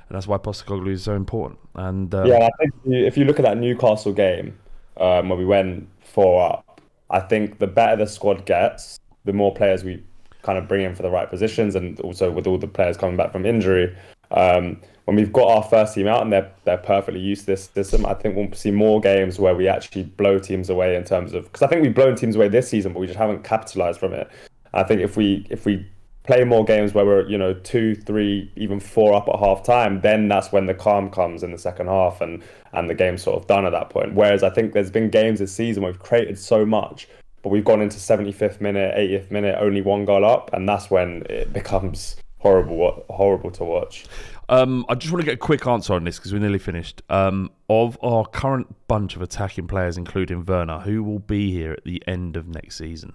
[0.09, 1.59] and that's why Postecoglou is so important.
[1.75, 4.57] And um, yeah, I think if you look at that Newcastle game
[4.97, 9.53] um, where we went four up, I think the better the squad gets, the more
[9.53, 10.03] players we
[10.41, 13.17] kind of bring in for the right positions, and also with all the players coming
[13.17, 13.95] back from injury.
[14.31, 17.69] Um, when we've got our first team out and they're they're perfectly used to this
[17.73, 21.33] system, I think we'll see more games where we actually blow teams away in terms
[21.33, 23.99] of because I think we've blown teams away this season, but we just haven't capitalized
[23.99, 24.29] from it.
[24.73, 25.85] I think if we if we
[26.23, 30.01] play more games where we're you know two, three, even four up at half time,
[30.01, 33.39] then that's when the calm comes in the second half and and the game's sort
[33.39, 34.13] of done at that point.
[34.13, 37.07] Whereas I think there's been games this season where we've created so much
[37.41, 41.23] but we've gone into 75th minute, 80th minute, only one goal up, and that's when
[41.29, 44.05] it becomes horrible, horrible to watch.
[44.49, 47.01] Um, I just want to get a quick answer on this because we're nearly finished.
[47.09, 51.83] Um, of our current bunch of attacking players, including Werner, who will be here at
[51.83, 53.13] the end of next season?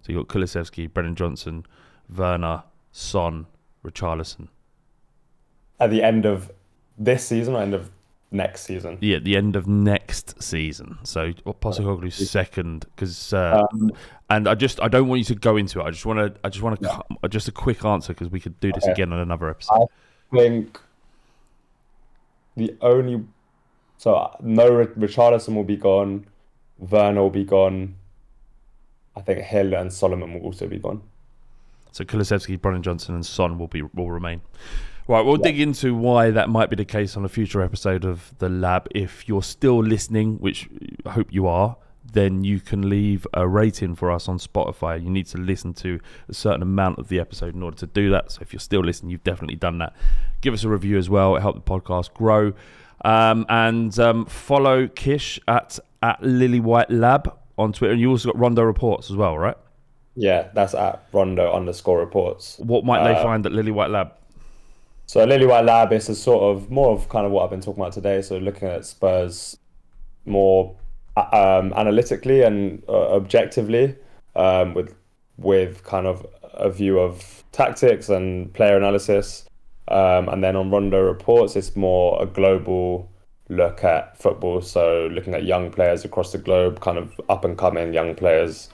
[0.00, 1.66] So you've got Kulusevski, Brennan Johnson,
[2.14, 3.46] Werner, Son,
[3.84, 4.48] Richarlison.
[5.78, 6.50] At the end of
[6.98, 7.90] this season or end of
[8.32, 8.98] next season?
[9.00, 10.98] Yeah, the end of next season.
[11.04, 13.92] So Postecoglou's second, because uh, um,
[14.30, 15.84] and I just I don't want you to go into it.
[15.84, 17.28] I just want to I just want to yeah.
[17.28, 18.92] just a quick answer because we could do this okay.
[18.92, 19.88] again on another episode.
[20.32, 20.80] I think
[22.56, 23.24] the only
[23.98, 26.26] so no Richarlison will be gone,
[26.78, 27.96] Werner will be gone.
[29.14, 31.02] I think Gil and Solomon will also be gone.
[31.92, 34.40] So Kulusevski, Brennan Johnson, and Son will be will remain.
[35.08, 35.44] Right, we'll yeah.
[35.44, 38.88] dig into why that might be the case on a future episode of the lab.
[38.94, 40.68] If you're still listening, which
[41.04, 41.76] I hope you are,
[42.12, 45.02] then you can leave a rating for us on Spotify.
[45.02, 45.98] You need to listen to
[46.28, 48.32] a certain amount of the episode in order to do that.
[48.32, 49.94] So if you're still listening, you've definitely done that.
[50.40, 51.36] Give us a review as well.
[51.36, 52.52] It helps the podcast grow.
[53.04, 57.92] Um, and um, follow Kish at at Lily White Lab on Twitter.
[57.92, 59.56] And you also got Rondo Reports as well, right?
[60.14, 62.58] Yeah, that's at Rondo underscore reports.
[62.58, 64.12] What might they uh, find at Lily White Lab?
[65.12, 67.82] So Lily White Lab is sort of more of kind of what I've been talking
[67.82, 68.22] about today.
[68.22, 69.58] So looking at Spurs
[70.24, 70.74] more
[71.18, 73.94] um, analytically and uh, objectively,
[74.36, 74.94] um, with
[75.36, 79.44] with kind of a view of tactics and player analysis.
[79.88, 83.12] Um, and then on Rondo reports, it's more a global
[83.50, 84.62] look at football.
[84.62, 88.70] So looking at young players across the globe, kind of up and coming young players.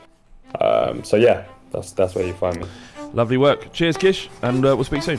[0.60, 2.68] Um, so yeah, that's that's where you find me.
[3.12, 3.72] Lovely work.
[3.72, 5.18] Cheers, Kish, and uh, we'll speak soon.